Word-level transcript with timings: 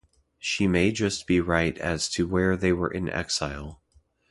She 0.39 0.65
may 0.65 0.91
just 0.91 1.27
be 1.27 1.39
right 1.39 1.77
as 1.77 2.09
to 2.13 2.27
where 2.27 2.57
they 2.57 2.73
were 2.73 2.89
in 2.89 3.07
exile. 3.07 3.83